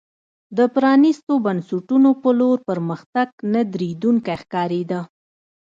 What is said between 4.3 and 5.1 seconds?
ښکارېده.